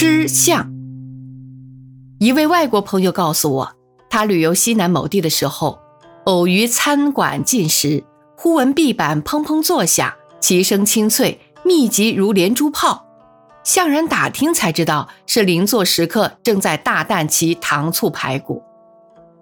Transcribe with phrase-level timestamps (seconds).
[0.00, 0.72] 吃相。
[2.20, 3.72] 一位外国朋友告诉我，
[4.08, 5.76] 他旅游西南某地的时候，
[6.22, 8.04] 偶于餐馆进食，
[8.36, 13.06] 忽闻壁板砰砰作响，其声清脆，密集如连珠炮。
[13.64, 18.62] 向人打听才知道，是邻座食客正在大啖其糖醋排骨。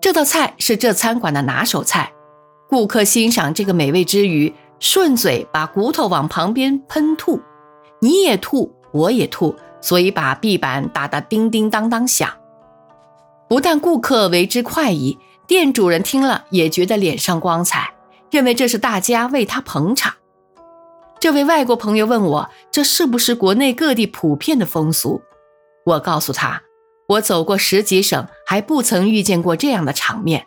[0.00, 2.10] 这道菜是这餐馆的拿手菜。
[2.70, 7.38] 顾客欣赏这个美味之余，顺嘴把骨头往旁边喷吐，
[8.00, 9.54] 你也吐，我也吐，
[9.88, 12.28] 所以把壁板打得叮叮当当响。
[13.48, 17.94] 不但顾客为之快意，店主人听了也觉得脸上光彩，
[18.30, 20.12] 认为这是大家为他捧场。
[21.18, 25.22] 这位外国朋友问我，这是不是国内各地普遍的风俗？
[25.86, 26.60] 我告诉他，
[27.08, 30.46] 我走过十几省，还不曾遇见过这样的场面，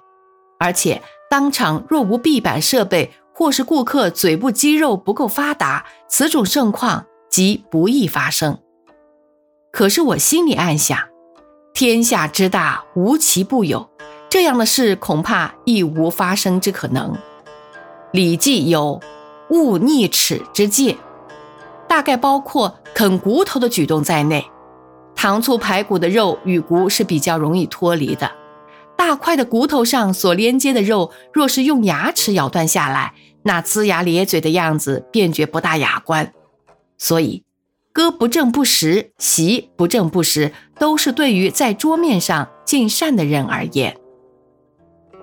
[0.59, 1.01] 而且。
[1.31, 8.59] 当场若无壁板设备，或是顾客嘴部肌肉不够发达，此种盛况即不易发生。
[9.71, 10.99] 可是我心里暗想，
[11.73, 13.89] 天下之大，无奇不有，
[14.29, 17.13] 这样的事恐怕亦无发生之可能。
[18.11, 18.99] 《礼记》有
[19.49, 20.97] “勿逆齿”之戒，
[21.87, 24.45] 大概包括啃骨头的举动在内。
[25.15, 28.29] 糖醋排骨的肉与骨是比较容易脱离的。
[28.97, 33.13] 大块的骨头上所连接的肉，若是用牙齿咬断下来，
[33.43, 36.33] 那龇牙咧嘴的样子便觉不大雅观。
[36.97, 37.43] 所以，
[37.93, 43.97] 歌不正不食，席不正不食，都是对于在桌面上尽善的人而言。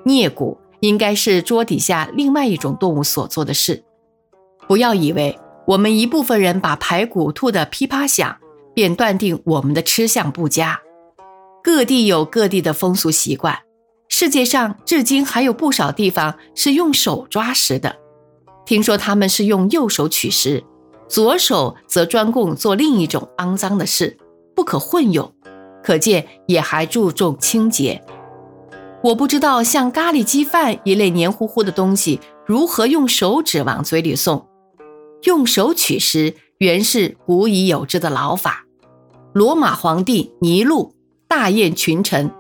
[0.05, 3.85] 啮骨应该是桌底下另外一种动物所做的事。
[4.67, 8.37] 不要以为我们一部分人把排骨吐得噼啪响，
[8.75, 10.81] 便断定我们的吃相不佳。
[11.63, 13.59] 各地有各地的风俗习惯。
[14.09, 17.97] 世界上至今还有不少地方是用手抓食的，
[18.65, 20.65] 听说他们是用右手取食，
[21.09, 24.17] 左手则专供做另一种肮脏的事，
[24.55, 25.33] 不可混用。
[25.83, 28.03] 可见也还注重清洁。
[29.03, 34.47] 我不知道像咖喱鸡饭一类黏糊糊的东西如何用手指往嘴里送。
[35.23, 38.65] 用手取食原是古已有之的老法。
[39.33, 40.95] 罗马皇帝尼禄
[41.27, 42.31] 大宴群臣。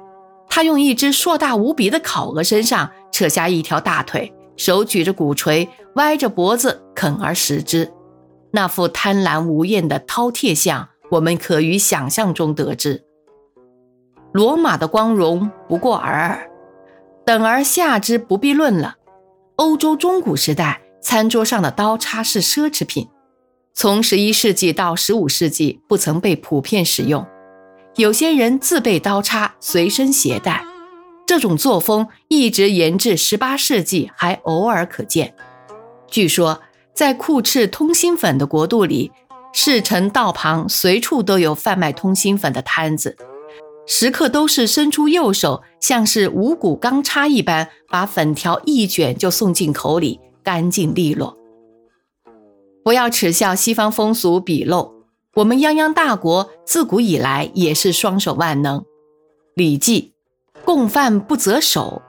[0.51, 7.91] 他用一只硕大无比的烤鹅身上扯下一条大腿，手举着鼓槌，歪着脖子啃而食之。
[8.59, 13.05] 那副贪婪无厌的饕餮相，我们可于想象中得知。
[14.33, 16.51] 罗马的光荣不过尔尔，
[17.25, 18.97] 等而下之不必论了。
[19.55, 23.07] 欧洲中古时代，餐桌上的刀叉是奢侈品，
[23.75, 27.25] 从十一世纪到十五世纪不曾被普遍使用。
[27.95, 30.65] 有些人自备刀叉随身携带，
[31.25, 35.37] 这种作风一直延至十八世纪，还偶尔可见。
[36.09, 36.61] 据说，
[36.99, 39.13] 在酷斥通心粉的国度里，
[39.53, 43.17] 市城道旁随处都有贩卖通心粉的摊子，
[43.87, 51.39] 食客都是伸出右手，像是五谷钢叉一般，把粉条一卷就送进口里，干净利落。
[52.83, 54.91] 不要耻笑西方风俗鄙陋。
[55.37, 58.81] 我们泱泱大国自古以来也是双手万能，
[59.55, 60.15] 《礼记》
[60.65, 62.03] 共饭不择手，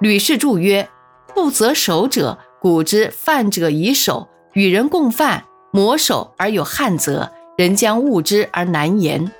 [0.00, 0.88] 吕氏注曰
[1.34, 9.32] ：“不择手者，古之饭者以手与人共饭，磨手而有汗泽，人将恶之而难言。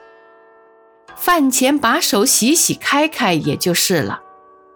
[1.15, 4.23] 饭前把手洗洗开开也就是了。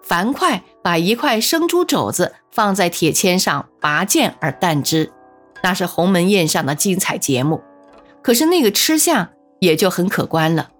[0.04, 5.10] 樊哙把一块生猪肘子放在铁签上拔剑而啖之，
[5.64, 7.60] 那是鸿门宴上的精彩节目。”
[8.22, 10.70] 可是那个吃相也就很可观了。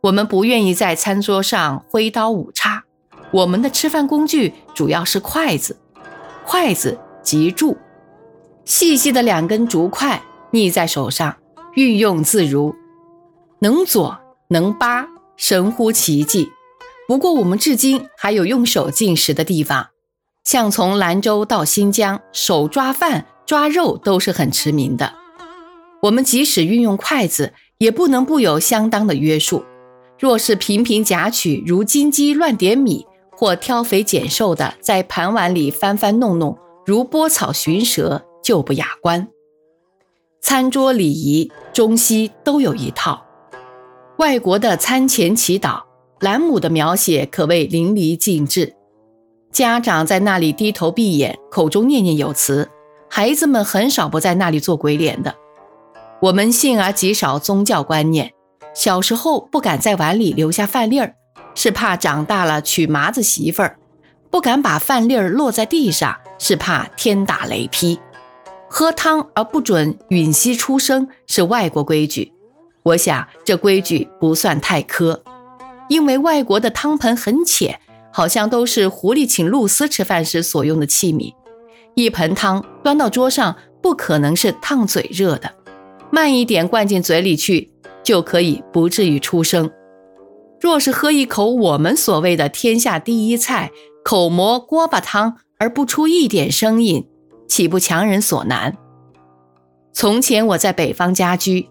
[0.00, 2.84] 我们不愿意在餐桌上挥刀舞叉，
[3.30, 5.76] 我们的吃饭工具主要是筷子，
[6.50, 7.76] 筷子及箸，
[8.64, 11.36] 细细的两根竹筷逆在手上，
[11.74, 12.74] 运用自如，
[13.58, 16.48] 能左能扒，神乎其技。
[17.06, 19.88] 不过我们至今还有用手进食的地方，
[20.42, 25.12] 像从兰州到新疆，手抓饭抓肉都是很驰名的。
[26.00, 29.66] 我们即使运用筷子，也不能不有相当的约束。
[30.18, 33.06] 若是频频夹取，如金鸡乱点米，
[33.38, 39.28] 或挑肥拣瘦的在盘碗里翻翻弄弄，如拨草寻蛇，就不雅观。
[40.40, 43.24] 餐桌礼仪，中西都有一套。
[44.16, 45.82] 外国的餐前祈祷，
[46.18, 48.74] 兰姆的描写可谓淋漓尽致。
[49.52, 52.68] 家长在那里低头闭眼，口中念念有词，
[53.08, 55.32] 孩子们很少不在那里做鬼脸的。
[56.20, 58.32] 我们信而极少宗教观念，
[58.74, 61.14] 小时候不敢在碗里留下饭粒儿，
[61.58, 63.74] 是怕长大了娶麻子媳妇儿；
[64.30, 67.98] 不敢把饭粒儿落在地上，是怕天打雷劈。
[68.68, 72.32] 喝汤而不准吮吸出声是外国规矩，
[72.84, 75.20] 我想这规矩不算太苛，
[75.88, 77.80] 因为外国的汤盆很浅，
[78.12, 81.34] 好像都是狐狸请露丝吃饭时所用的器皿。
[81.96, 85.50] 一盆汤端到桌上，不可能是烫嘴热的，
[86.12, 87.72] 慢一点灌进嘴里去，
[88.04, 89.68] 就可以不至于出声。
[90.60, 93.70] 若是喝一口我们所谓的天下第一菜
[94.04, 97.06] 口蘑锅巴汤而不出一点声音，
[97.48, 98.76] 岂不强人所难？
[99.92, 101.68] 从前我在北方家居，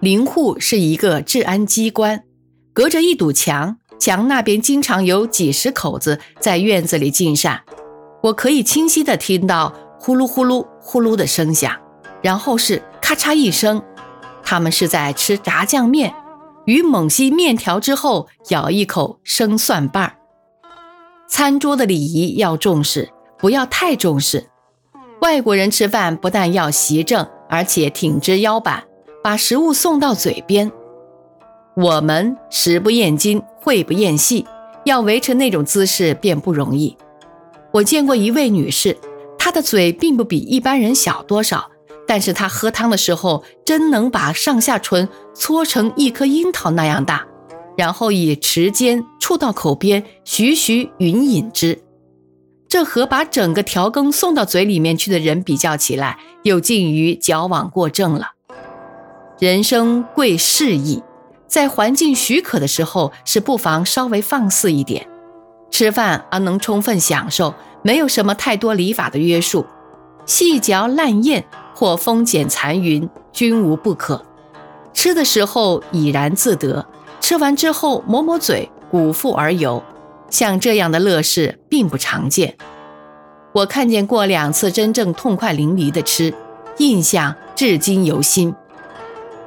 [0.00, 2.24] 邻户是一个治安机关，
[2.72, 7.60] 隔着一堵墙，墙那边经常有几十口子在院子里进膳，
[8.22, 11.76] 我可以清晰地听到呼噜呼噜呼噜的声响，
[12.22, 13.82] 然后是咔嚓一声，
[14.42, 16.14] 他们是在吃炸酱面。
[16.70, 20.14] 与猛吸面条之后，咬一口生蒜瓣儿。
[21.26, 24.48] 餐桌的礼仪要重视，不要太重视。
[25.20, 28.84] 外国人吃饭不但要席正，而且挺直腰板，
[29.20, 30.70] 把食物送到嘴边。
[31.74, 34.46] 我们食不厌精，会不厌细，
[34.84, 36.96] 要维持那种姿势便不容易。
[37.72, 38.96] 我见过一位女士，
[39.36, 41.68] 她的嘴并不比一般人小多少。
[42.10, 47.24] 但是他喝汤的时候，真能把上下唇搓成一颗樱桃那样大，
[47.78, 51.80] 然后以匙尖触到口边，徐徐吮饮之。
[52.68, 58.32] 这和把整个调羹送到嘴里面去的人比较起来，又近于矫枉过正了。
[59.38, 61.04] 人生贵适意，
[61.46, 65.06] 在环境许可的时候，是不妨稍微放肆一点。
[65.70, 67.54] 吃饭而能充分享受，
[67.84, 69.64] 没有什么太多礼法的约束，
[70.26, 71.44] 细嚼烂咽。
[71.80, 74.22] 或风减残云，均无不可。
[74.92, 76.86] 吃的时候已然自得，
[77.22, 79.82] 吃完之后抹抹嘴，鼓腹而游。
[80.28, 82.54] 像这样的乐事并不常见。
[83.52, 86.34] 我看见过两次真正痛快淋漓的吃，
[86.76, 88.54] 印象至今犹新。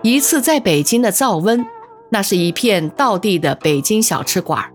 [0.01, 1.63] 一次在北京的灶温，
[2.09, 4.65] 那是一片道地的北京小吃馆，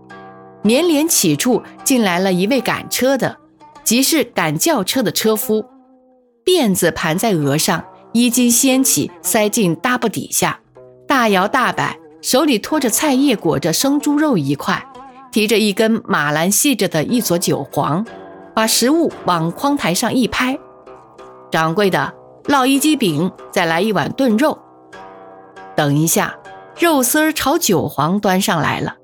[0.61, 3.35] 绵连起处进来了一位赶车的，
[3.83, 5.65] 即是赶轿车的车夫。
[6.49, 10.59] 辫子盘在额上，衣襟掀起，塞进搭布底下，
[11.07, 14.83] 大摇大摆，手里托着菜叶裹着生猪肉一块，
[15.31, 18.03] 提着一根马兰系着的一撮韭黄，
[18.55, 20.57] 把食物往筐台上一拍
[21.51, 22.11] ：“掌柜的，
[22.45, 24.57] 烙一鸡饼，再来一碗炖肉。”
[25.77, 26.35] 等一下，
[26.79, 28.95] 肉丝儿炒韭黄端上来了，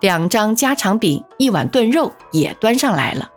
[0.00, 3.28] 两张家常饼，一碗炖肉也端上来了。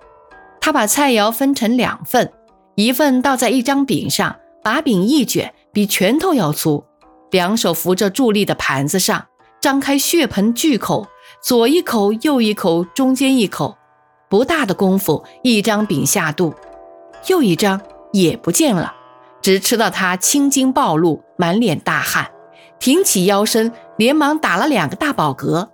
[0.61, 2.31] 他把菜肴分成两份。
[2.77, 6.85] 一份倒在一张饼上，把饼一卷，比拳头要粗，
[7.31, 9.25] 两手扶着伫立的盘子上，
[9.59, 11.07] 张开血盆巨口，
[11.41, 13.75] 左一口，右一口，中间一口，
[14.29, 16.53] 不大的功夫，一张饼下肚，
[17.25, 17.81] 又一张
[18.13, 18.93] 也不见了，
[19.41, 22.29] 只吃到他青筋暴露，满脸大汗，
[22.77, 25.67] 挺起腰身，连忙打了两个大饱嗝。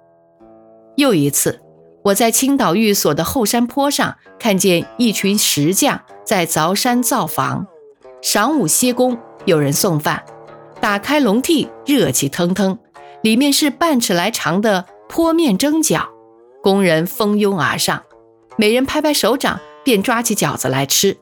[0.95, 1.61] 又一次，
[2.05, 5.99] 我在青岛寓所的后山坡上，看见一群石匠。
[6.23, 7.67] 在凿山造房，
[8.21, 10.23] 晌午歇工，有人送饭，
[10.79, 12.77] 打开笼屉，热气腾腾，
[13.21, 16.07] 里面是半尺来长的坡面蒸饺，
[16.61, 18.03] 工人蜂拥而上，
[18.55, 21.17] 每人拍拍手掌，便抓起饺子来吃，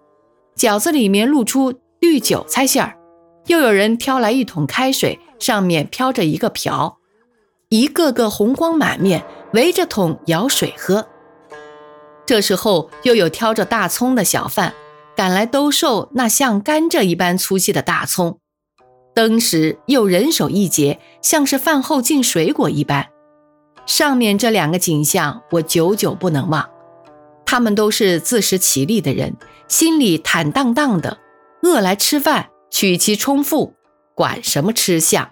[0.56, 2.96] 饺子里面露出绿韭菜馅儿，
[3.48, 7.00] 又有人挑来一桶开水，上面飘着一个瓢，
[7.70, 11.08] 一个个红光满面，围着桶舀水喝。
[12.28, 14.72] 这时候又有挑着大葱的小贩。
[15.22, 18.40] 赶来兜售那像甘蔗一般粗细的大葱，
[19.14, 23.08] 登时又人手一截，像是饭后进水果一般。
[23.86, 26.68] 上面这两个景象，我久久不能忘。
[27.46, 29.36] 他们都是自食其力的人，
[29.68, 31.20] 心里坦荡荡的，
[31.62, 33.76] 饿来吃饭，取其充腹，
[34.16, 35.30] 管什么吃相。